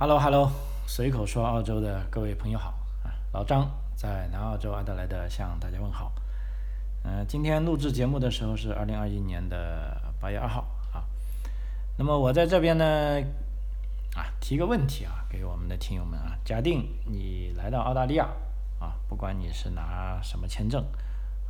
[0.00, 0.50] Hello Hello，
[0.86, 2.70] 随口说澳洲的各位朋友好
[3.04, 6.10] 啊，老张在南澳洲阿德莱德向大家问好。
[7.04, 10.62] 嗯、今天录制节目的时候是二零二一年的八月二号
[10.94, 11.04] 啊。
[11.98, 13.20] 那么我在这边呢
[14.14, 18.26] 啊提个问题啊，给我们的听友们啊，假定你来到澳大利亚
[18.78, 20.82] 啊，不管你是拿什么签证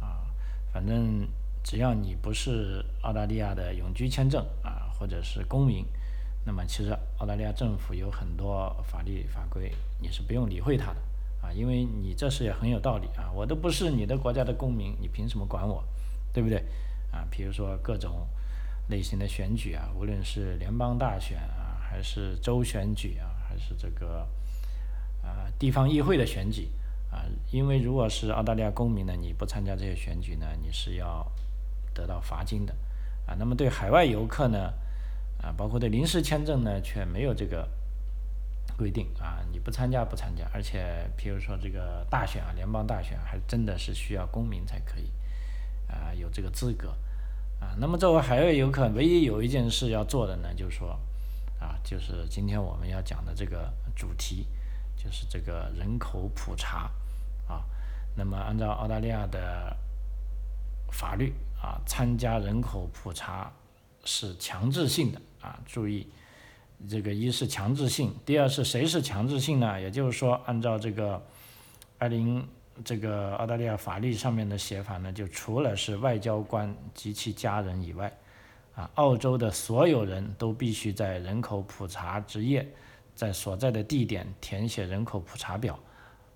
[0.01, 0.27] 啊，
[0.73, 1.25] 反正
[1.63, 5.87] 只要你不是澳大利亚的永居签证啊，或者是公民。
[6.43, 9.71] 那么其实澳大利亚政府有很多法律法规，
[10.01, 10.97] 你是不用理会它的
[11.43, 15.85] 啊，因为你这事也很有道理啊，我都不是你的国家的公民，你凭什么管我，
[16.33, 16.65] 对不对
[17.13, 17.27] 啊？
[17.31, 18.27] 比如说各种
[18.89, 24.27] 类型的选举啊，无论是联邦大选啊，还是州选举啊，还是这个
[25.23, 26.71] 啊地方议会的选举
[27.11, 31.31] 啊，因为如果是澳大利亚公民呢，你不参加这些选举呢，你是要
[31.93, 32.75] 得到罚金的
[33.27, 33.37] 啊。
[33.39, 34.73] 那么对海外游客呢？
[35.43, 37.69] 啊，包括对临时签证呢，却没有这个
[38.77, 45.11] 规定啊，你不参加不参加，而且譬如说这个大选啊，联邦大选还真的是需要公民才可以
[45.89, 46.91] 啊有这个资格
[47.61, 47.75] 啊。
[47.79, 50.99] 那么作为海外游客，唯一有一件事要做的呢，就是说
[51.59, 54.47] 啊，就是今天我们要讲的这个主题，
[54.97, 56.91] 就是这个人口普查
[57.47, 57.65] 啊。
[58.17, 59.77] 那么按照澳大利亚的
[60.91, 63.53] 法律啊，参加人口普查
[64.05, 65.21] 是强制性的。
[65.41, 66.07] 啊，注意，
[66.89, 69.81] 这个一是强制性，第二是谁是强制性呢？
[69.81, 71.23] 也就是说，按照这个
[71.99, 72.47] 二零
[72.85, 78.13] 这个澳大利亚法律上面的写法呢，就除了是外交官及其家人以外，
[78.75, 82.67] 啊，澳洲的所有人都必须在人口普查之夜，
[83.15, 85.79] 在所在的地点填写人口普查表，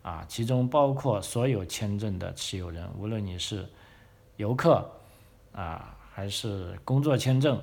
[0.02, 3.66] 啊，其中包括所有签证的持有人，无论你是
[4.36, 4.90] 游客
[5.52, 7.60] 啊，还是工作签证。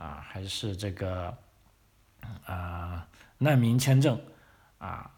[0.00, 1.36] 啊，还是这个
[2.46, 3.06] 啊
[3.36, 4.18] 难民签证
[4.78, 5.10] 啊，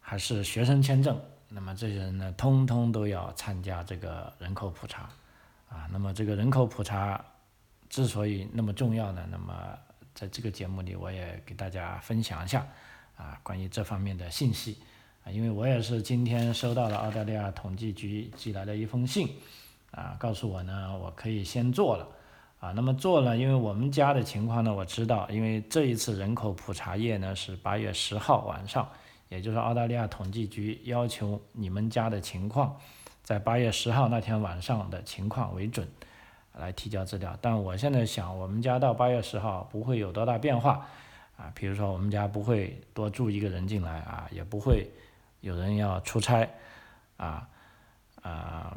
[0.00, 1.16] 还是学生签证，
[1.48, 5.08] 那么这些人呢，通通都要参加这个人口普查
[5.68, 5.86] 啊。
[5.92, 7.24] 那么这个人口普查
[7.88, 9.54] 之所以那么重要呢，那么
[10.16, 12.66] 在这个节目里我也给大家分享一下
[13.16, 14.78] 啊，关于这方面的信息
[15.24, 19.36] 啊，因为我也是今天收到了澳大利亚统计局寄来的一封信
[19.92, 22.08] 啊，告诉我呢，我可以先做了。
[22.62, 28.88] 啊，那么做了，因为我们家的情况呢，我知道，因为这一次人口普查夜呢是八月十号晚上，
[29.28, 32.76] 也就是澳大利亚统计局要求你们家的情况，
[33.24, 35.88] 在八月十号那天晚上的情况为准，
[36.56, 37.36] 来提交资料。
[37.40, 40.86] 但我现在想，我们家到八月十号不会有多大变化，
[41.36, 44.88] 啊，比如说我们家不会多住一个人进来啊，也不会
[45.40, 46.48] 有人要出差，
[47.16, 47.48] 啊，
[48.22, 48.76] 啊。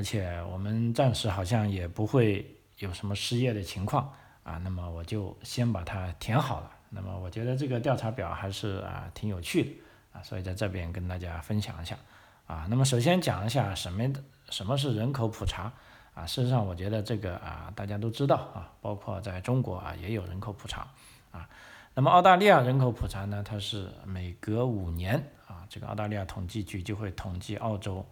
[0.00, 4.10] 而且我们暂时好像也不会有什么失业的情况
[4.42, 6.70] 啊，那么我就先把它填好了。
[6.88, 9.70] 那么我觉得这个调查表还是啊挺有趣的
[10.14, 11.98] 啊，所以在这边跟大家分享一下
[12.46, 12.66] 啊。
[12.70, 14.10] 那么首先讲一下什么
[14.48, 15.70] 什么是人口普查
[16.14, 16.24] 啊？
[16.24, 20.88] 事实上我觉得这个啊大家都知道啊，包括在中国啊也有人口普查
[21.30, 21.46] 啊。
[21.92, 28.02] 那么澳大利亚人口普查呢，它是每隔五年啊，这个澳大利亚统计局就会统计澳洲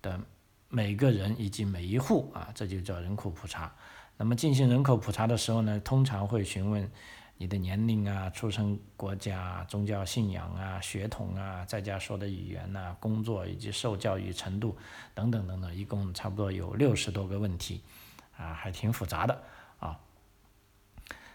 [0.00, 0.18] 的。
[0.68, 3.72] 每个人以及每一户啊，这就叫人口普查。
[4.18, 6.90] 那么进行人口普查的时候呢，通常会询问
[7.36, 14.76] 你的年龄啊、出生国家、宗教信仰啊、血统啊、在家说的语言呐、工作以及受教育程度
[15.14, 17.82] 等等等等，一共差不多有六十多个问题
[18.36, 19.42] 啊，还挺复杂的
[19.78, 20.00] 啊。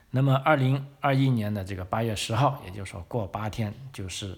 [0.09, 4.37] 那么二零二一年的这个八月十号，也就是说过八天，就是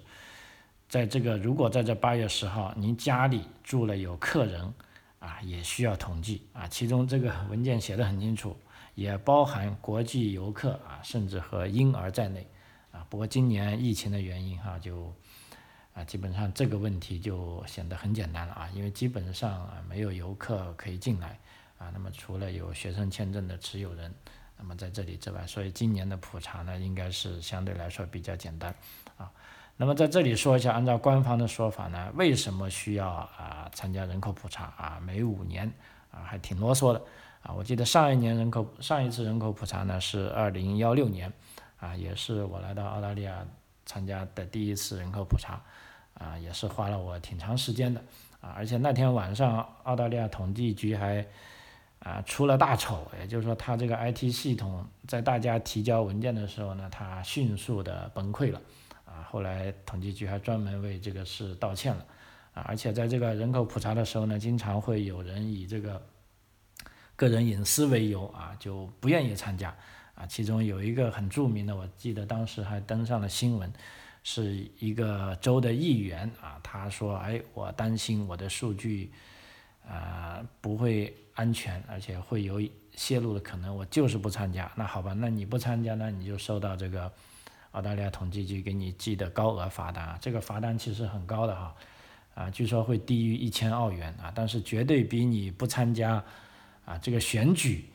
[0.90, 4.74] 在这个如果在这八月十号您家里住了有客人。
[5.24, 8.58] 啊，也需要统计啊，其中这个文件写的很清楚，
[8.94, 12.46] 也包含国际游客啊，甚至和婴儿在内
[12.92, 13.08] 啊。
[13.10, 15.16] 不过今年疫情的原因哈，就
[15.94, 21.40] 啊，基本上这个问题就显得很简单了啊，因为基本上啊没有游客可以进来
[21.78, 21.90] 啊。
[21.94, 24.14] 那么除了有学生签证的持有人，
[24.58, 28.76] 那么在这里之外，所以今年的普查呢，应该是相对来说比较简单
[29.16, 29.32] 啊。
[29.76, 35.00] 那么在这里说一下，按照官方的说法呢，为什么需要啊参加人口普查啊？
[35.04, 35.70] 每五年
[36.12, 37.02] 啊，还挺啰嗦的
[37.42, 37.52] 啊。
[37.54, 41.34] 我记得上一年人口上一次人口普查呢是二零幺六年
[41.80, 43.44] 啊，也是我来到澳大利亚
[43.84, 45.60] 参加的第一次人口普查
[46.14, 48.00] 啊，也是花了我挺长时间的
[48.42, 48.54] 啊。
[48.56, 51.26] 而且那天晚上澳大利亚统计局还
[51.98, 58.62] 啊出了大丑，也就是说他这个 IT 系统在大家提交文件的时候呢，它迅速的崩溃了。
[59.14, 62.06] 啊，后来统计局还专门为这个事道歉了，
[62.54, 66.02] 啊，而且在这个人口普查的时候呢，经常会有人以这个
[67.16, 69.76] 个人隐私为由啊，就不愿意参加，
[70.16, 73.72] 啊，其中有一个很著名的，我记得当时还登上了新闻，
[74.24, 79.12] 是一个州的议员啊，他说：“哎，我担心我的数据
[79.88, 82.62] 啊不会安全，而且会有
[82.96, 87.12] 泄露的可能，我就是不参加。”那好吧，那你不参加那，你就收到这个
[87.74, 91.76] 澳大利亚统计局给你寄的高额罚单啊，这个罚单其实很高的哈，
[92.34, 96.24] 啊，据说会低于一千澳元啊，但是绝对比你不参加
[96.86, 97.86] 啊这个选举。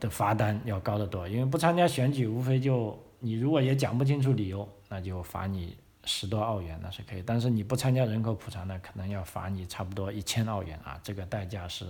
[0.00, 7.22] 的罚单要高得多，因为不参加选举，无非就你如果也讲不清楚理由，那就罚你十多澳元，那是可以。
[7.24, 11.86] 但是你不参加人口普查呢，可能要罚你差不多一千澳元啊，这个代价是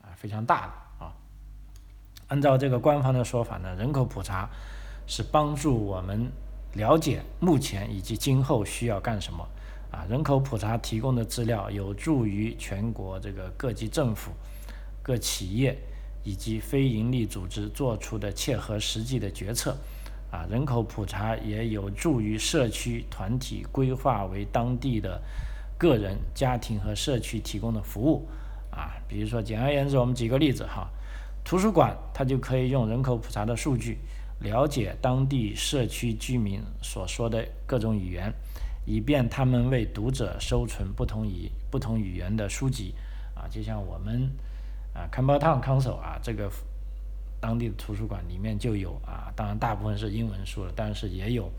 [0.00, 1.12] 啊非常大的啊。
[2.28, 4.48] 按照这个官方的说法呢，人口普查
[5.06, 6.32] 是帮助我们
[6.74, 9.46] 了解目前以及今后需要干什么
[9.90, 10.04] 啊。
[10.08, 14.30] 人口普查提供的资料有助于全国这个各级政府、
[15.02, 15.76] 各企业。
[16.24, 19.76] 以及非营利组织做出的切合实际的决策，
[20.30, 25.20] 啊，人口普查也有助于社区团体规划为当地的
[25.76, 28.28] 个人、家庭和社区提供的服务，
[28.70, 30.88] 啊，比如说简而言之，我们举个例子哈，
[31.44, 33.98] 图书馆它就可以用人口普查的数据
[34.42, 38.32] 了解当地社区居民所说的各种语言，
[38.84, 42.94] 以便他们为读者收存不同语不同语言的书籍，
[43.34, 44.30] 啊，就像我们。
[44.94, 46.52] 啊 c a m b e r Town Council 啊，这个
[47.40, 51.50] 当地的图书馆里面就有啊，当然大部分是英文书了，但是也有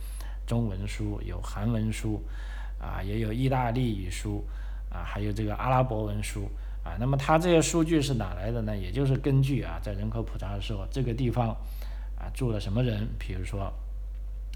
[0.45, 2.21] 中文书，有韩文书，
[2.79, 4.45] 啊，也有意大利语书，
[4.91, 6.47] 啊，还有这个阿拉伯文书，
[6.83, 8.77] 啊，那么它这些数据是哪来的呢？
[8.77, 11.57] 也就是根据啊，在人口普查的时候，这个地方
[12.23, 13.73] 啊住了什么人，比如说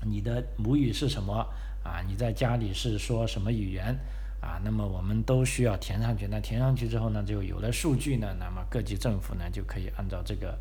[0.06, 1.46] 你的母语是什么，
[1.84, 3.98] 啊，你在家里是说什么语言。
[4.40, 6.28] 啊，那么我们都需要填上去。
[6.28, 8.36] 那填上去之后呢，就有了数据呢。
[8.40, 10.56] 那么各级政府呢，就可以按照这个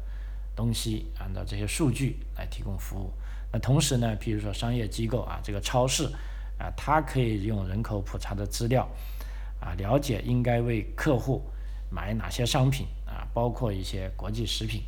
[0.57, 3.13] 东西，按照这些数据来提供服务。
[3.53, 6.05] 那同时呢，比如说商业机构啊，这个超市
[6.59, 8.89] 啊，它可以用人口普查的资料
[9.61, 11.43] 啊，了解应该为客户
[11.91, 14.83] 买哪些商品啊，包括一些国际食品。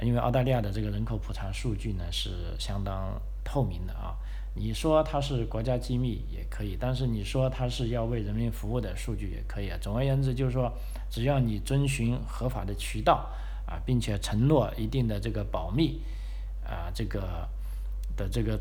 [0.00, 4.14] 因为澳大利亚的这个人口普查数据呢，是相当透明的啊。
[4.54, 9.78] 你说它是国家机密也可以，但是你说它是要为人民服务的数据也可以啊。
[9.80, 10.72] 总而言之，就是说，
[11.10, 13.28] 只要你遵循合法的渠道
[13.66, 16.00] 啊，并且承诺一定的这个保密
[16.64, 17.48] 啊，这个
[18.16, 18.58] 的这个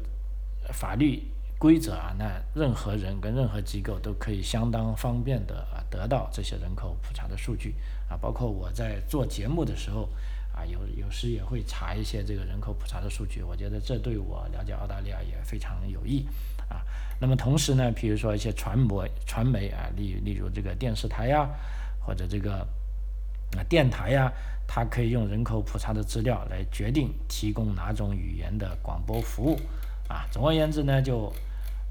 [0.72, 1.24] 法律
[1.58, 7.76] 规则啊，那任何人跟任何机构都可以相当方便的得到这些人口普查的数据
[8.10, 8.18] 啊。
[8.18, 10.10] 包括我在做节目的时候。
[10.58, 16.26] 啊，有有时也会查一些这个人口普查的数据，我觉得这对我了解澳大利亚也非常有益
[16.68, 16.82] 啊。
[17.20, 21.48] 那么同时呢，比如说一些传播传媒啊，例例如这个电视台呀，
[22.04, 22.68] 或者这个
[23.56, 24.32] 啊电台呀，
[24.68, 29.60] 它可以用人口普查的资料来决定提供哪种语言的广播服务
[30.08, 30.26] 啊。
[30.32, 31.32] 总而言之呢，就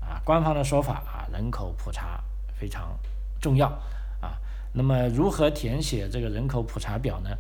[0.01, 2.21] 啊官方的说法啊，人口普查
[2.59, 2.99] 非常
[3.41, 3.69] 重要
[4.21, 4.37] 啊。
[4.73, 7.31] 那么如何填写这个人口普查表呢？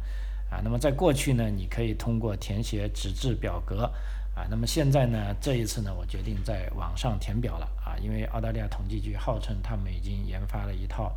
[0.48, 3.90] 啊，那么在过去呢，你可以通过填写纸质表格，
[4.34, 11.16] 啊，那么现在呢，这一次呢，我决定在网上填表了，啊，因为澳大利亚统计局号称他们已经研发了一套，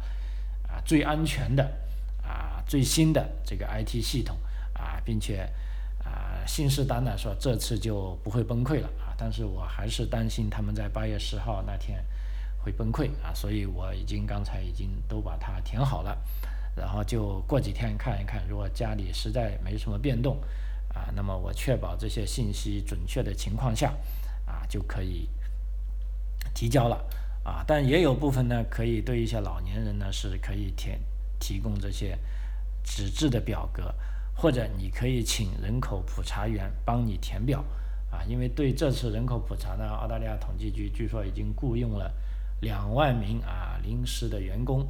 [0.67, 1.63] 啊，最安全的，
[2.23, 4.35] 啊，最新的这个 IT 系统，
[4.73, 5.47] 啊，并且，
[6.03, 12.03] 啊，信誓旦旦说这次就不会崩溃了，啊，但是我还是担心他们在八月十号那天
[12.57, 16.17] 会崩溃，啊，所以我已经刚才已经都把它填好了。
[16.75, 20.37] 然后就过几天看一看，如果家里实在没什么变动，
[20.93, 23.93] 啊，那么我确保这些信息准确的情况下，
[24.45, 25.27] 啊，就可以
[26.53, 27.05] 提交了，
[27.43, 30.99] 啊，但也有部分呢，可以对一些老年人呢是可以填
[31.39, 32.17] 提供这些
[32.83, 33.93] 纸质的表格，
[34.33, 37.63] 或者你可以请人口普查员帮你填表，
[38.09, 42.11] 啊，因为对这次人口普查呢，澳大利亚统计局据说已经雇佣了
[42.61, 44.87] 两万名啊临时的员工。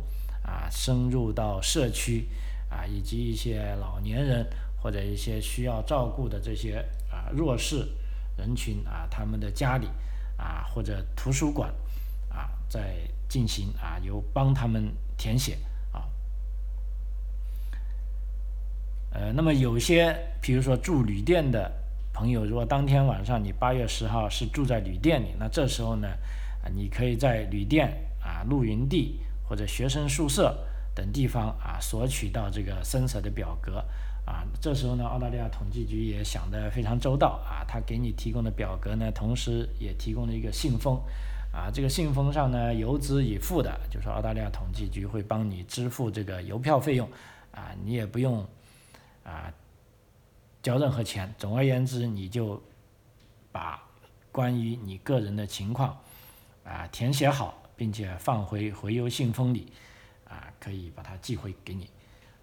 [0.49, 2.27] 啊，深入到社区
[2.69, 4.43] 啊，以及一些老年人
[4.81, 7.87] 或者一些需要照顾的这些啊弱势
[8.35, 9.87] 人群啊，他们的家里
[10.37, 11.71] 啊或者图书馆
[12.29, 12.95] 啊，在
[13.27, 15.59] 进行啊，由帮他们填写
[15.91, 16.09] 啊。
[19.11, 21.71] 呃，那么有些，比如说住旅店的
[22.11, 26.07] 朋友，如果当天晚上你八月十号是住在旅店里，那这时候呢，
[26.63, 29.19] 啊，你可以在旅店啊露营地。
[29.49, 30.55] 或者学生宿舍
[30.93, 33.83] 等地方啊，索取到这个申索的表格。
[34.25, 41.01] 啊，这时候呢，澳大利亚统计局也想得非常周到啊，他给你提供的表格呢，同时也提供了一个信封。
[41.51, 47.09] 啊，这个信封上呢，邮资已付的，就是澳大利亚统计局会帮你支付这个邮票费用。
[47.51, 48.45] 啊，你也不用
[49.23, 49.51] 啊
[50.61, 51.33] 交任何钱。
[51.39, 52.61] 总而言之，你就
[53.51, 53.81] 把
[54.31, 55.97] 关于你个人的情况
[56.63, 59.71] 啊填写好，并且放回回邮信封里
[60.27, 61.89] 啊，可以把它寄回给你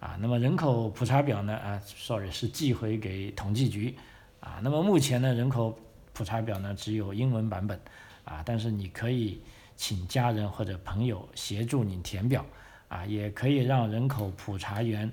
[0.00, 0.16] 啊。
[0.18, 3.94] 那么人口普查表呢啊，sorry 是寄回给统计局
[4.40, 4.60] 啊。
[4.62, 5.78] 那么目前呢，人口
[6.14, 7.78] 普查表呢只有英文版本
[8.24, 9.42] 啊，但是你可以
[9.76, 12.42] 请家人或者朋友协助你填表
[12.88, 15.12] 啊，也可以让人口普查员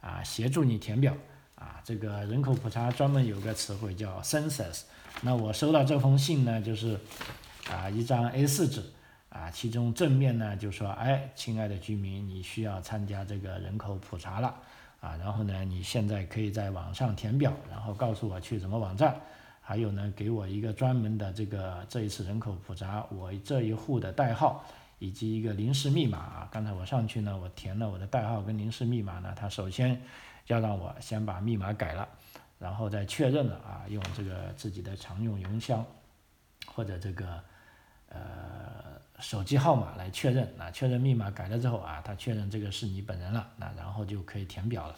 [0.00, 1.14] 啊协助你填表
[1.56, 1.78] 啊。
[1.84, 4.84] 这个人口普查专门有个词汇叫 census。
[5.20, 6.98] 那我收到这封信呢，就是
[7.70, 8.82] 啊一张 A4 纸
[9.30, 14.54] 啊，其中正面呢就说，哎，亲爱的居民，你需要参加这个人口普查了
[15.00, 19.20] 啊，然后呢，你现在可以在网上填表，然后告诉我去什么网站。
[19.60, 24.64] 还有呢，给我一个专门的这个这一次人口普查，我这一户的代号
[24.98, 26.48] 以及一个临时密码啊。
[26.50, 30.00] 刚才我上去呢，我填了我的代号跟临时密码呢，他首先
[30.46, 32.08] 要让我先把密码改了，
[32.58, 35.84] 然后再确认了啊，用这个自己的常用邮箱
[36.66, 37.38] 或者这个
[38.08, 38.18] 呃
[39.20, 40.52] 手机号码来确认。
[40.56, 44.94] 那确认密码改了之后啊，他确认这个是你本人了，那然后就可以填表了。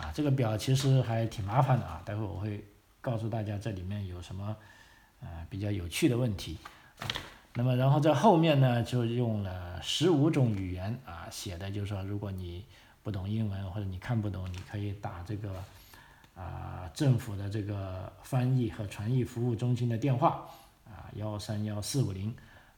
[0.00, 2.64] 啊，这个表其实还挺麻烦的啊，待会我会。
[3.04, 4.56] 告诉大家这里面有什么，
[5.20, 6.56] 呃，比较有趣的问题。
[6.98, 7.04] 啊
[7.52, 12.64] 那么，然后在后面呢，就用了十五种语言啊写的，就是说，如果你
[13.02, 15.50] 不懂英文或者你看不懂，你可以打这个
[16.34, 20.48] 啊政府的这个翻译和传译服务中心的电话
[20.86, 22.34] 啊幺三幺四五零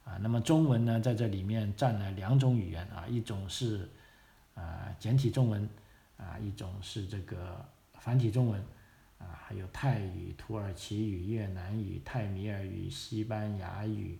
[0.06, 0.16] 啊。
[0.22, 3.86] 那么中文呢，在这里面占了两种语言啊，一种是
[4.54, 5.68] 啊简体中文
[6.16, 7.62] 啊，一种是这个
[7.98, 8.64] 繁体中文。
[9.18, 14.18] 啊，还有泰语、土耳其语、越南语、泰米尔语、西班牙语，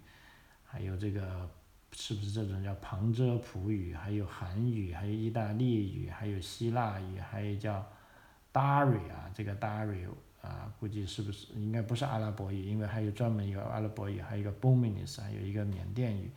[0.65, 1.47] 还有这个
[1.93, 3.93] 是不是这种叫旁遮普语？
[3.93, 7.87] 还有韩语，还有意大利语，还有希腊语，还有叫
[8.55, 10.09] Dari 啊，这个 Dari
[10.47, 12.65] 啊，估计是不是应该不是阿拉伯语？
[12.71, 16.31] 因为还有专门有阿拉伯语，还有一个 b o m i n i s 还有一个缅甸语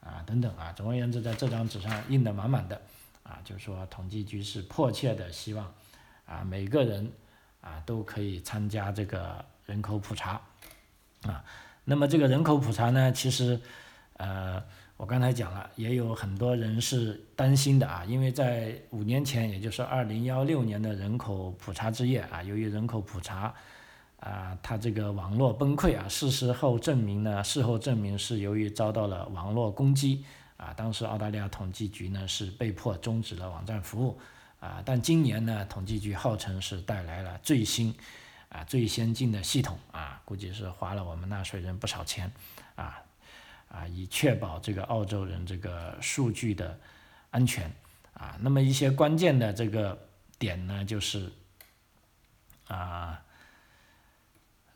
[0.00, 0.72] 啊等等啊。
[0.72, 2.80] 总而言之，在这张纸上印的满满的
[3.22, 5.74] 啊，就是说统计局是迫切的希望
[6.26, 7.12] 啊每个人。
[7.60, 10.40] 啊，都可以参加这个人口普查，
[11.22, 11.44] 啊，
[11.84, 13.60] 那么这个人口普查呢，其实，
[14.16, 14.62] 呃，
[14.98, 23.54] 我刚才讲了，也有很多人是担心的啊，因为在五年前，也就是二零幺六年的人口普查之夜啊，由于人口普查，
[24.18, 30.24] 啊，它这个网络崩溃啊，事实后证明呢，事后证明是由于遭到了网络攻击，
[30.56, 34.18] 啊，当时澳大利亚统计局呢是被迫终止了网站服务。
[34.58, 37.94] 啊，但今年呢，统计局号称是带来了最新、
[38.48, 42.32] 啊最先进的系统啊，估计是花了我们纳税人不少钱，
[42.74, 43.00] 啊
[43.68, 46.78] 啊，以确保这个澳洲人这个数据的
[47.30, 47.70] 安全
[48.12, 48.36] 啊。
[48.40, 49.98] 那么一些关键的这个
[50.38, 51.32] 点呢，就是
[52.66, 53.22] 啊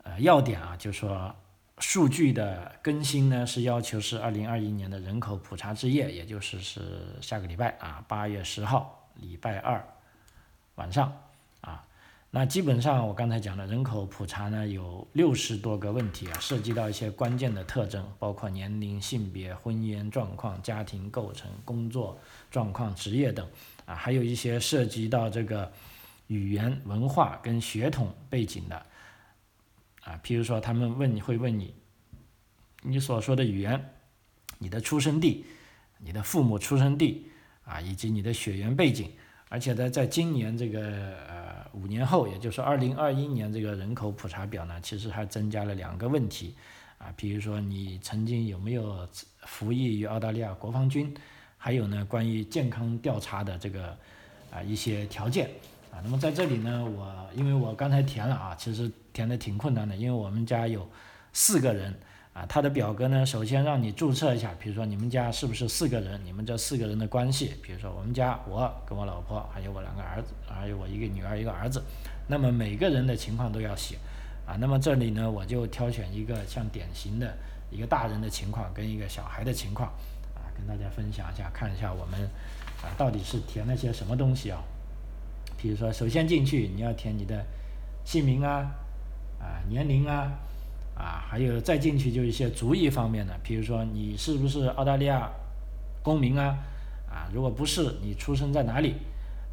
[0.03, 1.35] 呃要点啊，就说
[1.79, 8.99] 数据的更新呢是要求是二零二一年的人口普查之夜，也就是是下个礼拜啊，八月十号。
[9.17, 9.87] 礼拜二
[10.73, 11.15] 晚上，
[12.35, 23.47] 那基本上我刚才讲的人口普查呢，有六十多个问题啊，涉及到一些关键的特征，包括年龄、性别、婚姻状况、家庭构成、工作状况、职业等
[23.85, 25.71] 啊，还有一些涉及到这个
[26.25, 28.83] 语言、文化跟血统背景的
[30.01, 31.71] 啊，譬如说他们问你会问你，
[32.81, 33.93] 你所说的语言、
[34.57, 35.45] 你的出生地、
[35.99, 37.27] 你的父母出生地。
[37.65, 39.09] 啊，以及你的血缘背景，
[39.47, 40.81] 而且呢，在今年这个
[41.29, 46.55] 呃五年后，也就是二零二一年这个人口普查表呢，其实还增加了两个问题，
[46.97, 49.07] 啊，比如说你曾经有没有
[49.41, 51.13] 服役于澳大利亚国防军，
[51.57, 53.97] 还有呢关于健康调查的这个
[54.51, 55.49] 啊一些条件，
[55.91, 60.87] 啊，那么在这里呢，我因为我刚才填了啊，其实填的挺困难的，因为我们家有
[61.33, 61.93] 四个人。
[62.33, 71.83] 啊，他的表格呢，首先让你注册一下，比如说你们家是不是四个人，你们这四个人的关系，比如说我们家我跟我老婆还有我两个儿子，还有我一个女儿一个儿子，
[72.27, 73.99] 那么每个人的情况都要写，
[74.47, 77.37] 啊，那么这里呢，我就挑选一个像典型的
[77.69, 79.89] 一个大人的情况跟一个小孩的情况，
[80.33, 82.19] 啊，跟大家分享一下，看一下我们
[82.81, 84.59] 啊到底是填了些什么东西啊，
[85.55, 87.45] 比如说首先进去你要填你的
[88.03, 88.71] 姓名啊，
[89.39, 90.31] 啊年龄啊。
[90.95, 95.29] 啊，还有再进去就一些族裔方面的，比如说你是不是澳大利亚
[96.01, 96.57] 公民啊？
[97.09, 98.95] 啊，如果不是，你出生在哪里？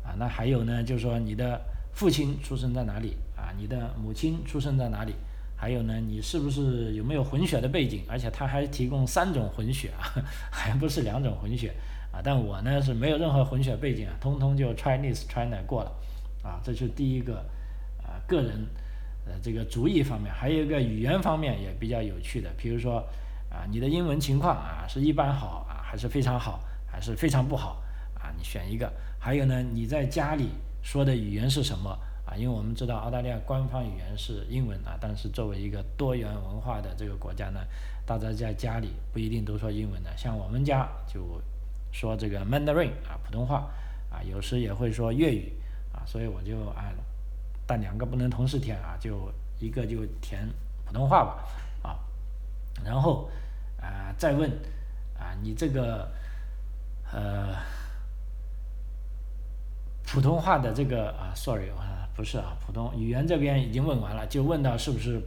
[0.02, 1.61] 啊，那还有呢，就是说你的
[1.92, 3.16] 父亲出生在哪里？
[3.37, 5.14] 啊，你的母亲出生在哪里？
[5.56, 8.02] 还有呢，你是不是有没有混血的背景？
[8.09, 10.09] 而且他还提供三种混血啊，
[10.50, 11.75] 还不是两种混血
[12.11, 12.20] 啊。
[12.25, 15.92] 但我呢是没有任何混血背景啊，通通就 Chinese China 过了
[16.42, 17.44] 啊，这是第一个
[18.02, 18.66] 啊个人
[19.27, 22.99] 呃这个主意方面，还有一个语言方面也比较有趣的，比如说
[23.50, 27.83] 啊你的英文情况啊是一般好啊还是非常好还是非常不好
[28.15, 30.50] 啊你选一个，还有呢你在家里
[30.83, 31.91] 说的语言是什么
[32.25, 32.35] 啊？
[32.37, 37.61] 因为我们知道澳大利亚官方语言是英文啊，但是作为一个多元文化的这个国家呢，
[38.07, 41.41] 大家在家里不一定都说英文的，像我们家就
[41.93, 43.69] 说这个 Mandarin 啊普通话
[44.11, 45.53] 啊，有时也会说粤语
[45.93, 46.07] 啊。
[46.07, 46.95] 所以我就按，
[47.71, 50.45] 但两个不能同时填啊，就一个就填
[50.85, 51.97] 普通话吧，啊，
[52.85, 53.31] 然后
[53.81, 54.50] 啊再问
[55.17, 56.11] 啊你这个
[57.12, 57.55] 呃
[60.05, 65.23] 普通话的这个啊，sorry 啊不是啊，普通语言这边已经问完了，就问到是不是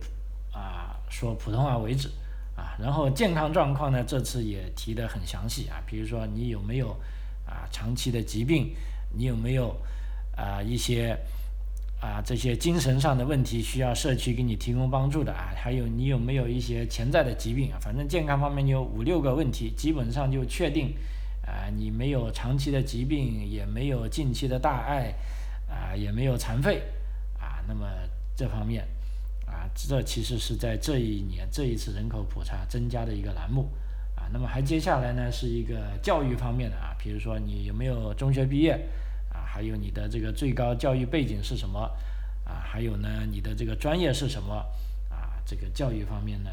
[0.52, 2.10] 啊说普通话为止
[2.58, 6.90] 啊，然后健康状况呢这次也提的很详细啊，比如说你有没有
[7.46, 8.76] 啊长期的疾病，
[9.14, 9.74] 你有没有。
[10.36, 11.16] 啊，一些
[12.04, 17.80] 啊，这些精神上的问题需要社区给你提供帮助的啊，还有你有没有一些潜在的疾病啊？
[17.80, 20.94] 反正健康方面有五六个问题，基本上就确定
[21.48, 25.14] 啊，你没有长期的疾病，也没有近期的大碍
[25.70, 26.82] 啊，也没有残废
[27.40, 27.64] 啊。
[27.70, 27.88] 那么
[28.36, 28.86] 这方面
[29.46, 33.70] 啊，这其实是在这一年这一次人口普查增加的一个栏目
[34.18, 34.28] 啊。
[34.34, 38.78] 那么还接下来呢，是一个教育方面的啊，比如说你有没有中学毕业？
[39.54, 41.80] 还有你的这个最高教育背景是什么
[42.44, 42.66] 啊？
[42.66, 44.56] 还有呢，你的这个专业是什么
[45.12, 45.38] 啊？
[45.46, 46.50] 这个教育方面呢，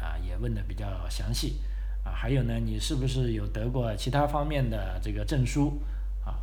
[0.00, 1.58] 啊也问的比较详细
[2.04, 2.12] 啊。
[2.12, 5.82] 还有呢，你是不是有得过其他方面的这个证书
[6.24, 6.38] 啊？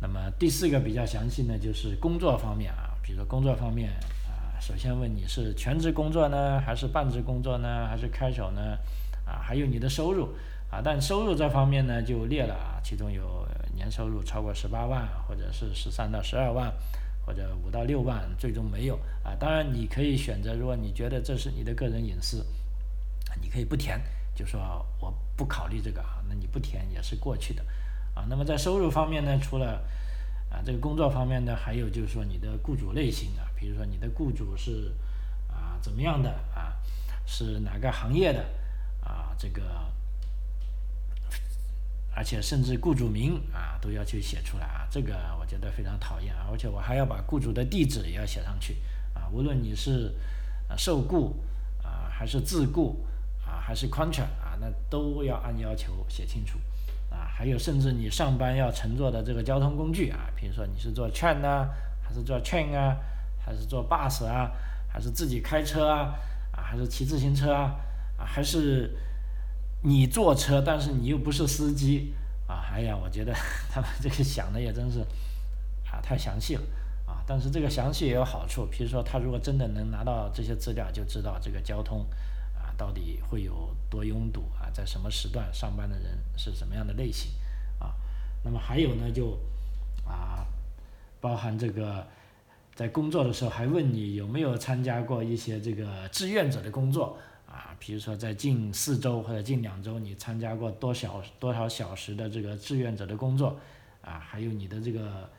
[0.00, 3.90] 那么第四个比较详细呢，就是工作方面啊，比如说工作方面
[4.28, 8.78] 啊，首先问你是全职工作呢，还是半职工作呢，还是开手呢？
[9.26, 10.28] 啊，还有你的收入
[10.70, 13.44] 啊，但收入这方面呢就列了啊，其中有。
[13.74, 16.72] 年收入超过十八万，或者是十三到十二万，
[17.24, 19.34] 或者五到六万，最终没有啊。
[19.38, 22.44] 当然，你可以选择，如果你觉得这是你的个人隐私，
[23.40, 24.00] 你可以不填，
[24.34, 24.60] 就说
[25.00, 26.22] 我不考虑这个啊。
[26.28, 27.62] 那你不填也是过去的
[28.14, 28.26] 啊。
[28.28, 29.82] 那么在收入方面呢，除了
[30.50, 34.92] 啊这个工作方面呢，还有就是说你的雇主类型啊，比如说你的雇主是
[35.48, 36.76] 啊怎么样的啊，
[37.26, 38.44] 是哪个行业的
[39.02, 39.62] 啊这个。
[42.18, 46.48] 而且甚至雇主名啊都要去写出来啊，这个我觉得非常讨厌啊！
[46.50, 48.76] 而且我还要把雇主的地址也要写上去
[49.14, 50.12] 啊，无论你是
[50.76, 51.36] 受雇
[51.80, 53.06] 啊还是自雇
[53.46, 56.58] 啊还是 contract 啊，那都要按要求写清楚
[57.08, 57.30] 啊。
[57.32, 61.68] 还有甚至你上班要乘坐的这个交通工具啊，比如说你是坐 train 啊，
[62.02, 62.96] 还是坐 train 啊，
[63.38, 64.50] 还是坐 bus 啊，
[64.88, 66.18] 还是自己开车啊，
[66.50, 67.76] 啊还是骑自行车啊，
[68.18, 68.90] 啊还是。
[69.82, 72.12] 你坐车，但是你又不是司机
[72.48, 72.66] 啊！
[72.72, 73.32] 哎呀，我觉得
[73.70, 75.00] 他们这个想的也真是
[75.90, 76.62] 啊，太详细了
[77.06, 77.22] 啊！
[77.26, 82.04] 但是这个详细也有好处，比如说他如果真的能拿到这些资料，就知道这个交通
[82.56, 87.30] 啊到底会有多拥堵啊，在什么时段上班的人是什么样的类型
[87.78, 87.94] 啊？
[88.42, 89.38] 那么还有呢，就
[90.04, 90.44] 啊，
[91.20, 92.04] 包含这个
[92.74, 97.16] 在工作的时候还问你有没有参加过一些这个志愿者的工作。
[97.78, 103.58] 比如说在近四周或者近两周，你参加过多小多少小时的这个志愿者的工作，
[104.02, 105.30] 啊，还有你的这个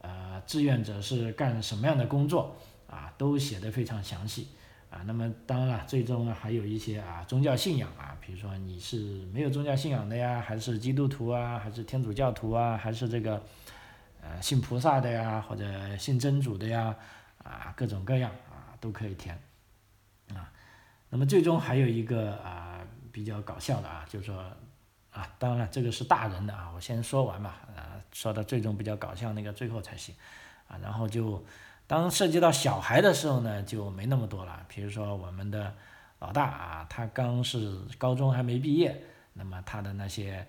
[0.00, 2.56] 呃志愿者是干什么样的工作，
[2.88, 4.48] 啊，都写的非常详细，
[4.90, 13.42] 啊，那么当然了，最终呢还有一些啊宗教信仰啊，比如说你是没有宗教信仰的呀，还是基督徒啊，还是天主教徒啊，还是这个
[14.20, 16.96] 呃信菩萨的呀，或者信真主的呀，
[17.42, 19.38] 啊，各种各样啊都可以填，
[20.34, 20.50] 啊。
[21.14, 22.80] 那么最终还有一个啊
[23.12, 24.42] 比较搞笑的啊，就是说
[25.10, 30.14] 啊，当然这个是大人的啊，我先说完吧，啊，说到最终比较搞笑那个最后才行，
[30.68, 31.44] 啊，然后就
[31.86, 34.64] 当涉及到小孩的时候呢，就没那么多了。
[34.68, 35.74] 比如说我们的
[36.18, 38.98] 老大啊，他刚是高中还没毕业，
[39.34, 40.46] 那么他的那些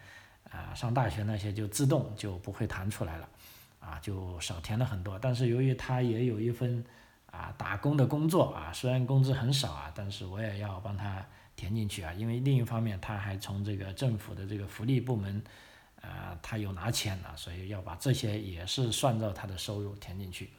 [0.50, 3.28] 啊上大学那些就自动就不会弹出来了，
[3.82, 5.20] 啊，就少填了很多。
[5.20, 6.86] 但是由于他也有一份。
[7.34, 15.44] 啊，打工的工作啊，虽然工资很少啊，但是我也要帮他填进去啊，因为另一方面他还从这个政府的这个福利部门，
[16.00, 20.52] 啊，他有拿钱啊，所以要把这些也是算到他的收入填进去，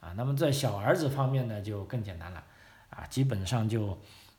[0.00, 2.44] 啊，那么在小儿子方面呢就更简单了，
[2.90, 3.98] 啊，基本上就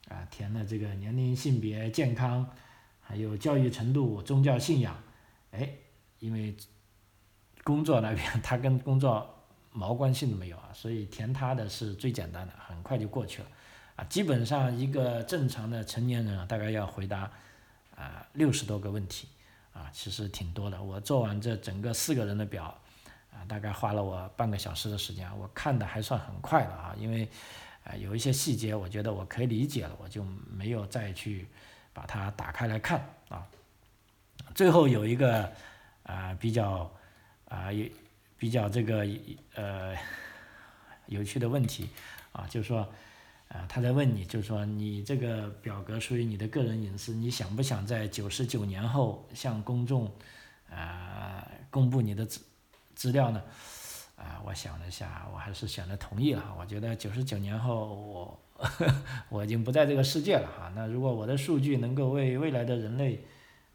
[0.09, 2.47] 啊填了这个年龄、性别、健康，
[3.01, 4.95] 还有教育程度、宗教信仰，
[5.49, 5.67] 哎，
[6.19, 6.55] 因为
[7.63, 9.37] 工作那边他跟工作。
[9.79, 13.47] 毛关系都没有啊，所以填他的是最简单的，很快就过去了，
[13.95, 17.31] 啊，基本上一个正常的成年人啊，大概要回答
[17.95, 19.29] 啊六十多个问题，
[19.71, 20.83] 啊，其实挺多的。
[20.83, 22.77] 我做完这整个四个人的表，
[23.31, 27.25] 啊，大概花了我半个小时的时间，我看的还算很快的啊，因为
[27.85, 31.47] 啊有一些细节我觉得我可以理解了，我就没有再去
[31.93, 33.47] 把它打开来看啊。
[34.53, 35.49] 最后有一个
[36.03, 36.91] 啊比较
[37.47, 37.85] 啊有
[38.39, 39.05] 比较这个
[39.53, 39.95] 呃
[41.05, 41.89] 有趣的问题
[42.31, 42.79] 啊，就是说
[43.49, 50.11] 啊他在问你，就是说你这个表格属于你的个人隐私，你想不想在九十九年后向公众
[50.71, 52.41] 啊公布你的资
[52.95, 53.43] 资料呢？
[54.15, 56.53] 啊，我想了一下，我还是选择同意了。
[56.59, 58.39] 我觉得九十九年后我
[59.29, 63.23] 我已经不在这个世界了哈，那如果我的数据能够为未来的人类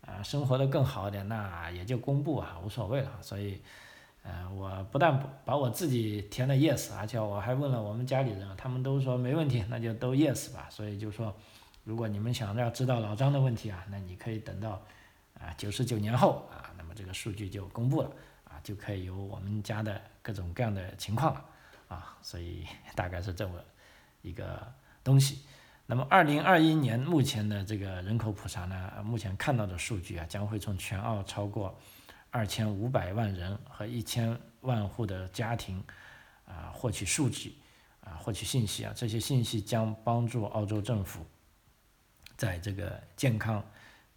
[0.03, 3.11] 啊，生活的更好一点，那也就公布啊，无所谓了。
[3.23, 3.63] 所以，
[4.27, 10.67] 呃，我不但不把我自己填了 yes，而且我还问了我们家里人，他们都说没问题，那就都 yes 吧。
[10.71, 11.33] 所以就说，
[11.85, 14.81] 如果你们想要知道老张的问题啊，那你可以等到
[15.39, 18.11] 啊九十九年后啊，那么这个数据就公布了
[18.45, 21.45] 啊，就可以有我们家的各种各样的情况了
[21.89, 22.17] 啊。
[22.23, 23.55] 所以 大概是这么
[24.23, 24.67] 一个
[25.05, 25.41] 东西。
[25.87, 31.79] 那么，二零二一年目前的这个人口普查呢，目前看到的数据啊，将会从全澳超过
[32.35, 35.81] 二千五百万人和一千万户的家庭
[36.45, 37.55] 啊获取数据
[38.01, 41.25] 啊获取信息啊，这些信息将帮助澳洲政府
[42.37, 43.65] 在这个健康、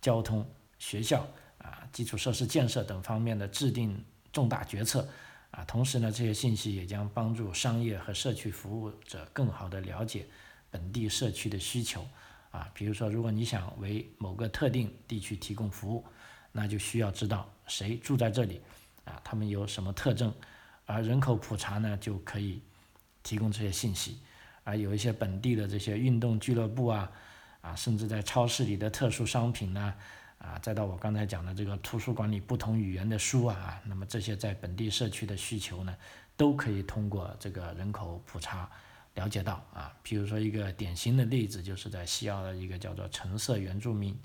[0.02, 0.44] 交通、
[0.80, 1.28] 学校
[1.60, 4.04] 啊基础设施建设等方面的制定
[4.34, 5.08] 重大决策
[5.52, 10.26] 啊，同时呢，这些信息也将帮助商业和社区服务者更好地了解。
[10.72, 12.04] 本地社区的需求，
[12.50, 16.04] 啊，比如说，如果你想为某个特定地区提供服务，
[16.52, 18.62] 那就需要知道谁住在这里，
[19.06, 20.34] 啊，他们有什么特征，
[20.86, 22.62] 而人口普查呢，就可以
[23.24, 24.20] 提供这些信息，
[24.64, 27.12] 而有一些本地的这些运动俱乐部啊，
[27.62, 29.94] 啊，甚至在超市里的特殊商品呢，
[30.38, 35.96] 啊，再到我刚才讲的这个图书馆里不同语言的书啊，那么这些在本地社区的需求呢，
[36.36, 38.70] 都可以通过这个人口普查。
[39.16, 44.16] 了解到啊，比如说一个典型的例子，就是在西澳的一个叫做橙色原住民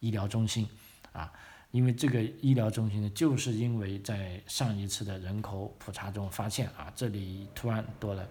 [0.00, 0.68] 医疗中心
[1.12, 1.32] 啊，
[1.74, 8.22] 因为这个医疗中心呢，就是因为在上一次的人口普查中发现啊，这里突然多了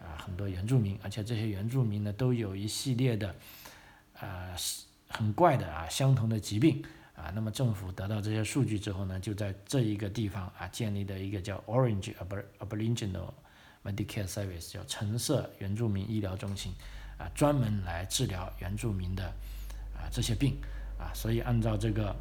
[0.00, 3.34] 啊很多原住民，而且这些原住民呢都有一系列的
[4.18, 4.56] 啊
[5.08, 6.82] 很怪的啊相同的疾病
[7.14, 12.14] 啊，那么政府得到这些数据之后呢，就在这一个地方啊建立的一个叫 Orange
[12.58, 13.34] Aboriginal。
[13.84, 16.72] Medicare Service 叫橙色原住民医疗中心，
[17.16, 19.24] 啊，专门来治疗原住民的
[19.94, 20.58] 啊这些病，
[20.98, 22.14] 啊，所以按照这个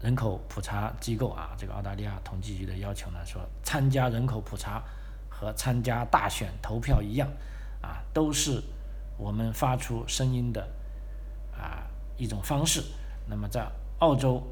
[0.00, 4.82] 人口普查机构啊，这个澳大利亚统计局的要求呢，说参加人口普查
[5.28, 7.28] 和参加大选投票一样，
[7.80, 8.62] 啊，都是
[9.16, 10.68] 我们发出声音的
[11.52, 12.82] 啊一种方式。
[13.26, 13.66] 那么在
[13.98, 14.42] 澳洲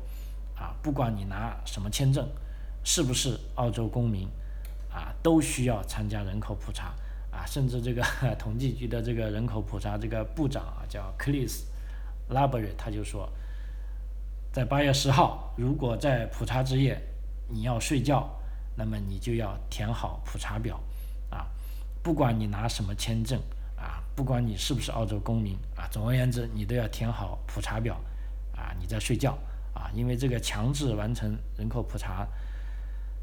[0.57, 2.29] 啊，不管你拿什么签证，
[2.85, 4.29] 是不是澳洲公民？
[4.91, 6.95] 啊，都需要参加人口普查
[7.31, 8.03] 啊，甚至这个
[8.39, 11.65] 统计局的这个人口普查这个部长啊，叫 Chris
[12.31, 13.31] Labery，他就说，
[14.57, 16.99] 在八月十号，如果在普查之夜
[17.47, 18.27] 你要睡觉，
[18.75, 20.81] 那么你就要填好普查表
[21.29, 21.47] 啊，
[22.03, 23.39] 不管你拿什么签证
[23.77, 28.01] 啊，不管你是不是澳洲公民啊，总而言之，你都要填好普查表
[28.57, 29.37] 啊，你在睡觉
[29.75, 32.27] 啊，因为这个强制完成人口普查。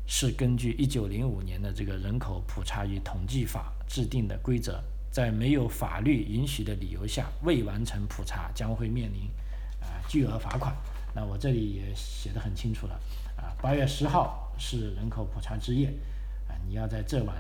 [0.06, 9.22] 是根据一九零五年的这个人口普查与统计法制定的规则，在没有法律允许的理由下未完成普查，将会面临
[9.82, 10.76] 啊巨额罚款。
[11.14, 13.00] 那我这里也写的很清楚了
[13.36, 15.88] 啊，八月十号是人口普查之夜
[16.48, 17.36] 啊，你要在这晚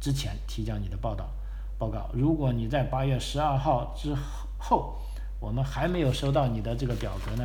[0.00, 1.30] 之前提交你的报道
[1.78, 2.10] 报告。
[2.12, 4.14] 如果你在八月十二号之
[4.58, 4.98] 后，
[5.40, 7.44] 我们还没有收到你的这个表格呢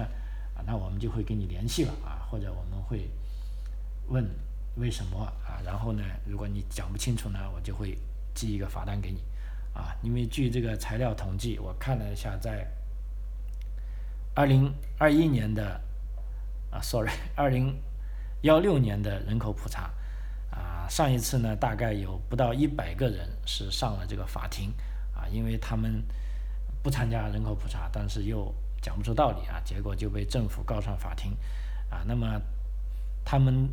[0.56, 3.10] 啊，那我们就会跟你联系了啊，或者我们会。
[4.08, 4.28] 问
[4.76, 5.62] 为什么啊？
[5.64, 7.98] 然后呢，如果你讲不清楚呢，我就会
[8.34, 9.24] 寄一个罚单给你
[9.74, 9.96] 啊。
[10.04, 12.68] 因为据这个材料统计，我看了一下，在
[14.34, 15.82] 二零二一年的
[16.70, 17.76] 啊，sorry， 二零
[18.42, 19.92] 幺六年的人口普查
[20.50, 24.74] 啊，上一次呢，大概有不到一百个人是上了这个法庭
[25.14, 26.04] 啊，因为他们
[26.82, 31.38] 不参加人口普查，但是又讲不出道理啊，结果就被政府告上法庭
[31.90, 32.04] 啊。
[32.06, 32.42] 那么
[33.24, 33.70] 他们。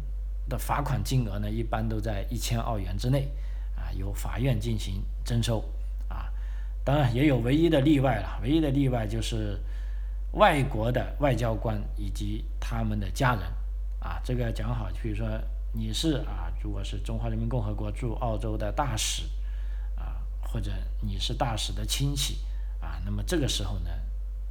[0.50, 3.30] 的罚款金额呢，一般都在一千澳元之内，
[3.76, 5.62] 啊，由法院进行征收，
[6.08, 6.32] 啊，
[6.82, 9.60] 当然也有唯一的例外了，唯一的例外就是
[10.32, 13.42] 外国的外交官以及他们的家人，
[14.00, 15.26] 啊，这个要讲好，比如说
[15.72, 19.24] 你是啊，如果是中华人民共和国驻澳洲的大使，
[19.96, 22.38] 啊，或者你是大使的亲戚，
[22.80, 23.90] 啊，那么这个时候呢，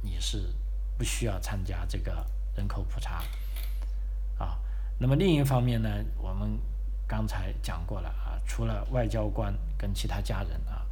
[0.02, 0.52] 你是
[0.96, 3.22] 不需要参加这个人口普查，
[4.36, 4.58] 啊。
[4.98, 6.58] 那么另一方面呢，我们
[7.06, 10.84] 刚才讲过了啊，除了外交官跟其他家人啊，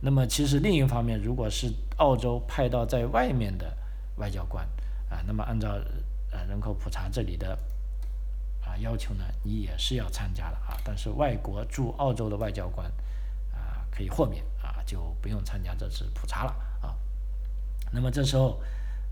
[0.00, 3.76] 那么其实另一方面，如果是澳洲派到在外面的
[4.16, 4.66] 外交官
[5.08, 5.78] 啊，那么按照
[6.30, 7.58] 呃人口普查这里的
[8.64, 10.76] 啊要求呢，你也是要参加的啊。
[10.84, 12.90] 但是外国驻澳洲的外交官
[13.52, 16.96] 啊可以豁免啊，就不用参加这次普查了啊。
[17.92, 18.60] 那么这时候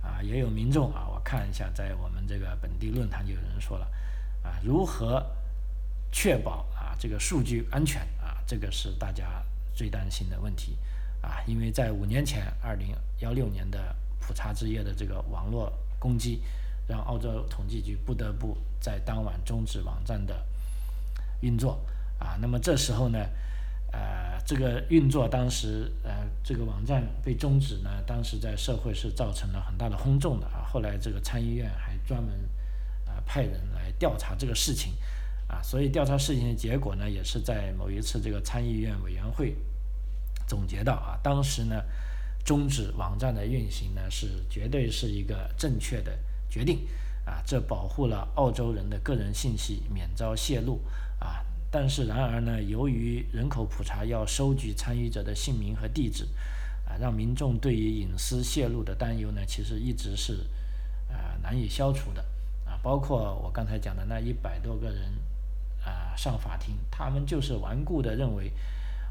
[0.02, 3.88] 啊，也有民众啊，我看一下，在我们这个本地论坛就有人说了。
[4.42, 5.24] 啊，如何
[6.12, 8.38] 确保啊这个数据安全啊？
[8.46, 10.78] 这个是大家最担心的问题
[11.20, 16.42] 啊，因为在五年前，二零幺六年的普查之夜的这个网络攻击，
[16.86, 20.44] 让澳洲统计局不得不在当晚终止网站的
[21.40, 21.80] 运作
[22.18, 22.36] 啊。
[22.40, 23.18] 那么这时候呢，
[23.92, 30.66] 呃，这个运作当时呃这个网站被终止呢，当时在社会是造成了很大的轰动的啊。
[30.70, 32.34] 后来这个参议院还专门
[33.06, 33.22] 啊。
[33.26, 34.94] 派人来调查这个事情，
[35.48, 39.54] 啊，所以调查事情的结果呢，也是在某一次这个参议院委员会
[40.46, 41.84] 总结到啊，当时呢，
[42.48, 46.88] 终止网站的运行呢，是绝对是一个正确的决定，
[47.26, 50.80] 啊，这保护了澳洲人的个人信息免遭泄露，
[51.18, 56.24] 啊，但是然而呢，由于人口普查要收集参与者的姓名和地址，
[56.86, 60.48] 啊，让民众对于隐私泄露的担忧呢，其实一直是
[61.12, 62.24] 啊难以消除的
[62.64, 62.80] 啊。
[62.82, 65.12] 包括我刚才讲的那一百多个人，
[65.84, 68.50] 啊，上法庭，他们就是顽固的认为，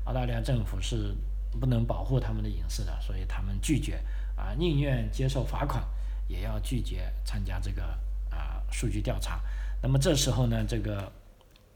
[0.06, 1.15] 澳大利亚政府是
[1.60, 4.00] 不能保护他们的隐私的，所以他们拒绝，
[4.36, 5.84] 啊，宁愿接受罚款，
[6.28, 7.84] 也要拒绝参加这个
[8.30, 9.39] 啊数据调查。
[9.82, 11.12] 那么这时候呢，这个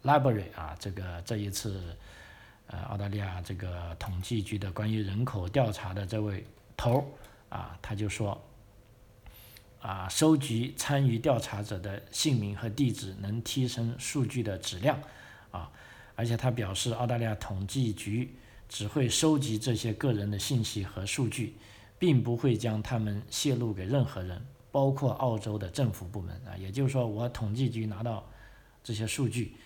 [0.04, 1.96] library 啊，这个这一次，
[2.68, 6.46] 呃，澳大利亚这个统计局的关于人口调查的这位
[6.78, 7.14] 头
[7.50, 8.42] 啊，他就说。
[9.84, 14.96] 啊，收集参与调查者的姓名和地址能提升数据的质量，
[15.50, 15.72] 啊，
[16.16, 18.36] 而且他表示，澳大利亚统计局
[18.72, 21.58] 只会收集这些个人的信息和数据，
[22.00, 26.56] 并不会将他们泄露给任何人，包括澳洲的政府部门啊。
[26.56, 28.26] 也就是说，我统计局拿到
[28.82, 29.58] 这些数据，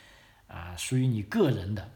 [0.47, 1.87] 啊，属于你个人的。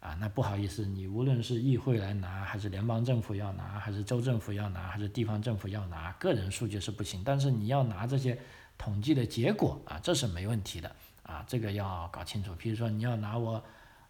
[0.00, 7.22] 啊，那不好意思，你无论是议会来拿，还是联邦政府要拿，还是州政府要拿，还是地方政府要拿，个人数据是不行。
[7.24, 8.38] 但是你要拿这些
[8.76, 12.54] 统计的结果啊，这是没问题的啊，这个要搞清楚。
[12.58, 13.64] 比如说你要拿我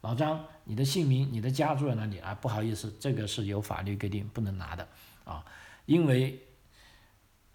[0.04, 2.34] 老张，你的姓名、你的家住在哪里啊？
[2.34, 4.86] 不好意思，这个是有法律规定不能拿的
[5.24, 5.42] 啊，
[5.86, 6.38] 因为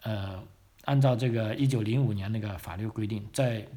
[0.01, 0.43] 呃，
[0.85, 3.67] 按照这个一九零五年那个法律规定，在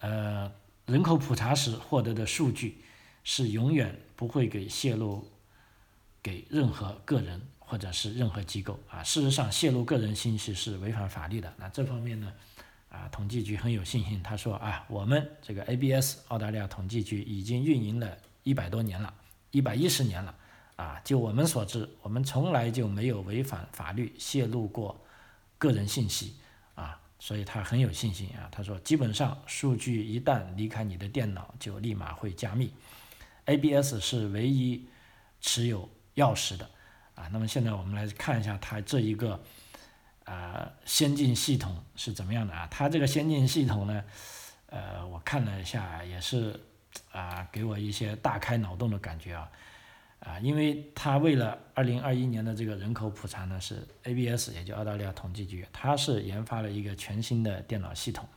[0.00, 0.52] 呃
[0.84, 2.84] 人口普查时获得的数据。
[3.24, 5.22] 是永远不会给泄露
[6.22, 9.04] 给任何个人或者是任何机构啊。
[9.04, 11.52] 事实上，泄露个人信息是违反法律的。
[11.58, 12.32] 那这方面呢，
[12.88, 14.22] 啊，统计局很有信心。
[14.22, 19.12] 他说啊，我们这个 ABS 澳大利亚统计局已经运营了一百多年了，
[19.50, 20.34] 一百一十年了
[20.76, 21.00] 啊。
[21.04, 24.98] 就我们所知，我们从来就没有违反法律泄露过
[25.58, 26.36] 个人信息
[26.74, 27.00] 啊。
[27.18, 28.48] 所以他很有信心啊。
[28.50, 32.72] 他说，基本上数据一旦离开你的电脑，就立马会加密。
[33.44, 34.86] ABS 是唯一
[35.40, 36.70] 持有钥匙的
[37.14, 39.42] 啊，那么现在我们来看一下它这一个
[40.28, 42.68] 啊先进系统是怎么样的啊？
[42.70, 44.04] 它这个先进系统呢，
[44.66, 46.60] 呃，我看了一下，也是
[47.12, 49.50] 啊，给我一些大开脑洞的感觉啊
[50.20, 58.28] 啊，因为它为了二零二一年的这个人口普查呢，是 ABS 也就澳大利亚统计局，它是研发了一个全新的电脑系统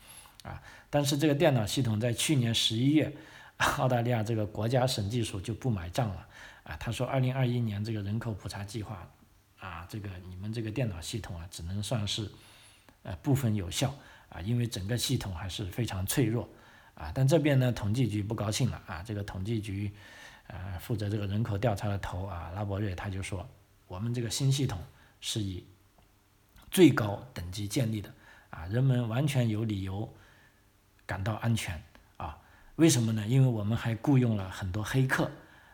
[0.43, 3.13] 啊，但是这个电脑系统在去年十一月。
[3.77, 6.27] 澳大利亚这个国家审计署就不买账了
[6.63, 6.75] 啊！
[6.80, 9.08] 他说，二零二一年这个人口普查计划
[9.62, 12.30] 啊，这个你们这个电脑系统啊，只能算是
[13.04, 13.93] 呃部分有效
[14.30, 16.50] 啊，因为整个系统还是非常脆弱
[16.95, 17.12] 啊。
[17.13, 19.04] 但这边呢，统计局不高兴了啊！
[19.04, 19.91] 这个统计局
[20.47, 23.47] 呃负责这个人口调查的头啊，拉伯瑞他就说，
[23.88, 24.80] 我们这个新系统
[25.19, 25.63] 是以
[26.71, 28.12] 最高等级建立的
[28.50, 30.12] 啊，人们完全有理由
[31.06, 31.80] 感到安全
[32.17, 32.36] 啊。
[32.78, 33.28] 为什么呢？
[33.28, 35.30] 因为我们还雇佣了很多黑客，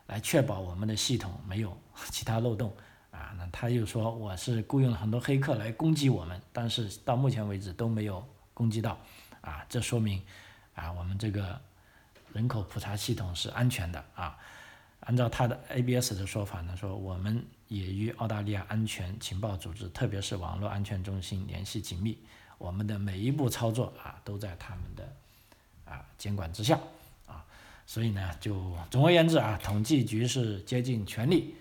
[0.08, 2.76] 来确保我们的系统没有其他漏洞
[3.10, 3.34] 啊。
[3.36, 8.98] 那他又说我是雇佣了很多黑客来攻击我们，但是到目前为止都没有攻击到
[9.40, 9.64] 啊。
[9.68, 10.22] 这说明
[10.74, 11.60] 啊，我们这个
[12.32, 14.38] 人口普查系统是安全的啊。
[15.00, 22.18] 按照他的 ABS 的说法呢，说我们也与澳大利亚安全情报组织，特别是网络安全中心联系紧密，
[22.58, 25.10] 我们的每一步操作啊都在他们的
[25.86, 26.78] 啊监管之下
[27.26, 27.42] 啊。
[27.86, 31.54] 所以呢，就总而言之啊，统计局是竭尽全力，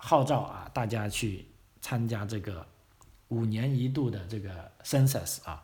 [0.00, 1.46] 号召啊大家去
[1.80, 2.66] 参加这个
[3.28, 5.62] 五年一度的这个 census 啊，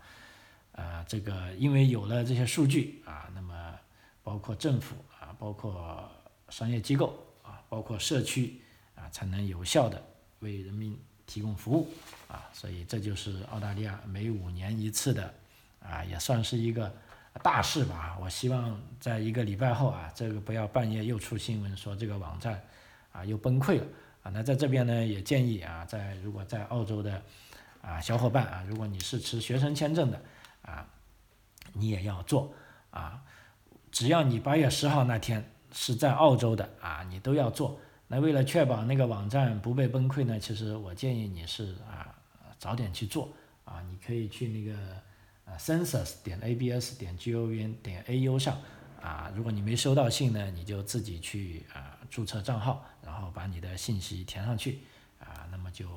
[0.73, 3.75] 啊，这个因为有了这些数据啊，那么
[4.23, 6.09] 包括政府啊，包括
[6.49, 8.61] 商业机构啊，包括社区
[8.95, 10.01] 啊，才能有效的
[10.41, 10.97] 为人民
[11.27, 11.89] 提供服务
[12.29, 15.35] 啊，所以这就是澳大利亚每五年一次的
[15.81, 16.95] 啊，也算是一个
[17.43, 18.17] 大事吧。
[18.21, 22.63] 我希望在一个礼拜后啊，这个不要半夜又出新闻说这个网站
[23.13, 23.87] 啊又崩溃了
[24.33, 27.23] 那在这边呢，也建议啊，在如果在澳洲的
[27.81, 30.21] 啊小伙伴啊，如果你是持学生签证的
[30.63, 30.87] 啊，
[31.73, 32.53] 你也要做
[32.91, 33.23] 啊，
[33.91, 37.79] 只要你八月十号那天是在澳洲的啊，你都要做。
[38.09, 42.15] 那为了确保那个网站不被崩溃呢，其实我建议你是啊
[42.59, 43.33] 早点去做
[43.65, 44.79] 啊，你可以去那个
[45.45, 48.57] 呃 census 点 abs 点 gov 点 au 上
[49.03, 54.81] 啊，如果你没收到信呢，你就自己去啊注册账号，然后把你的信息填上去
[55.21, 55.89] 啊，那么就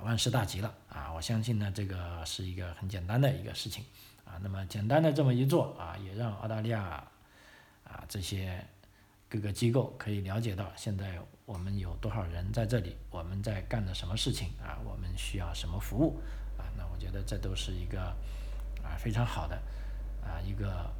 [0.00, 1.12] 万事大吉了啊！
[1.12, 3.84] 我相信呢，这个是一个很简单的一个事情
[4.24, 6.82] 啊，那么简单的这么一做啊，也让澳大利亚
[7.84, 8.64] 啊这些
[9.28, 11.18] 各个机构可以了解到现在。
[11.46, 12.96] 我们有多少人在这里？
[13.08, 14.82] 我们在干的什么事情啊？
[14.84, 16.18] 我们需要什么服务
[16.58, 16.66] 啊？
[16.76, 18.02] 那我觉得这都是一个
[18.82, 19.54] 啊非常好的
[20.24, 20.92] 啊一个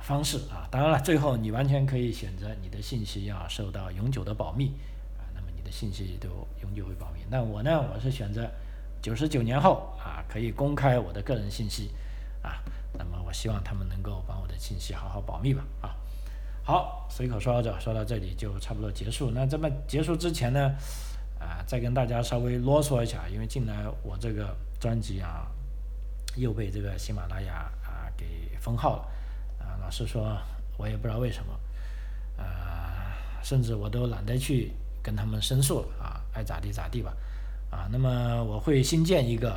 [0.00, 0.66] 方式啊。
[0.70, 4.72] 当然了，最后你完全可以选择你的信息要受到永久的保密
[5.18, 6.28] 啊，那么你的信息都
[6.62, 7.20] 永久会保密。
[7.30, 8.48] 那我呢，我是选择
[9.00, 11.90] 九十九年后啊可以公开我的个人信息
[12.42, 12.62] 啊。
[12.98, 15.94] 那么我希望他们能够把我的信息好好保密吧啊。
[16.64, 19.30] 好，随口说着，说到这里就差不多结束。
[19.30, 20.74] 那这么结束之前呢，
[21.38, 25.46] 啊，再跟大家稍微啰嗦一下，因为近来我这个专辑啊，
[26.36, 28.26] 又被这个喜马拉雅啊给
[28.60, 29.08] 封号了。
[29.90, 30.36] 是，说，
[30.76, 34.72] 我也不知道为什么，啊，甚至我都懒得去
[35.02, 37.14] 跟他们申诉了啊，爱咋地咋地吧。
[37.70, 39.52] 啊，那么我会新建一个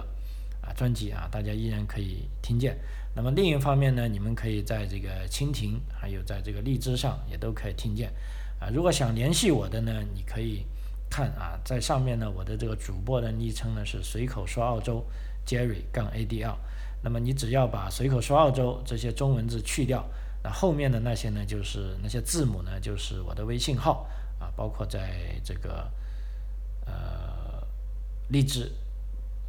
[0.62, 2.78] 啊专辑啊，大家依然可以听见。
[3.16, 8.12] 那么另一方面呢，你们可以在这个蜻蜓，还有在这个荔枝上也都可以听见，
[8.60, 10.66] 啊，如果想联系我的呢，你可以
[11.10, 15.06] 看啊，在上面呢，我的这个主播的昵称呢是随口说澳洲
[15.46, 16.56] Jerry 杠 ADL，
[17.04, 20.06] 那么你只要把随口说澳洲这些中文字去掉，
[20.44, 24.08] 那后面的那些呢，就是那些字母呢，就是我的微信号
[24.40, 25.92] 啊，包括在这个
[26.86, 27.66] 呃
[28.30, 28.72] 荔枝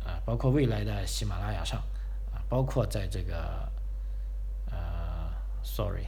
[0.04, 1.78] 啊，包括未来的喜马拉雅上
[2.32, 2.42] 啊。
[2.48, 3.70] 包括在这个
[4.70, 6.06] 呃，sorry，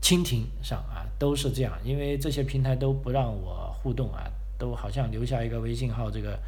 [0.00, 4.24] 蜻蜓上啊，都是这样，因为这些平台都不让我互动啊，
[4.56, 6.40] 都好像留下一个微信号，这个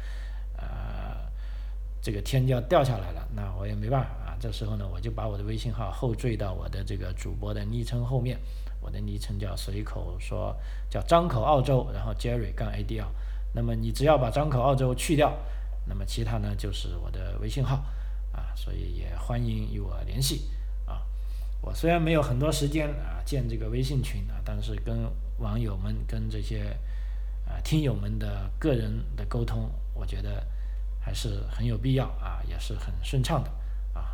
[0.57, 1.29] 呃，
[2.01, 4.22] 这个天就要掉下来了，那我也没办法。
[4.43, 8.37] 这时候呢，我就把我的微信号后缀到我的这个主播的昵称后面，
[8.81, 10.53] 我的昵称叫随口说，
[10.89, 13.07] 叫张口澳洲，然后 Jerry 杠 ADL。
[13.53, 15.33] 那么你只要把张口澳洲去掉，
[15.87, 17.85] 那么其他呢就是我的微信号。
[18.33, 20.49] 啊，所以也欢迎与我联系
[20.85, 21.01] 啊。
[21.61, 26.77] 我虽然没有很多时间啊建这个微信群啊，但是跟网友们、跟这些
[27.47, 30.45] 啊听友们的个人的沟通，我觉得
[30.99, 33.49] 还是很有必要啊，也是很顺畅的。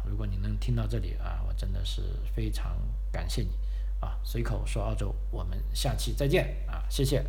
[0.09, 2.01] 如果你能听到这里啊，我真的是
[2.33, 2.75] 非常
[3.11, 3.51] 感谢你
[3.99, 4.19] 啊。
[4.23, 7.23] 随口说澳洲，我们下期再见啊，谢谢。